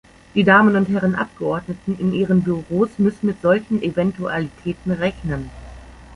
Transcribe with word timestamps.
Die 0.33 0.43
Damen 0.43 0.75
und 0.75 0.89
Herren 0.89 1.13
Abgeordneten 1.13 1.95
in 1.99 2.11
ihren 2.11 2.41
Büros 2.41 2.89
müssen 2.97 3.27
mit 3.27 3.39
solchen 3.39 3.83
Eventualitäten 3.83 4.89
rechnen. 4.93 5.51